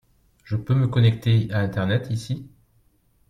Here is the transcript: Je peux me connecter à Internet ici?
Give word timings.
Je 0.43 0.55
peux 0.55 0.73
me 0.73 0.87
connecter 0.87 1.47
à 1.51 1.59
Internet 1.59 2.07
ici? 2.09 2.49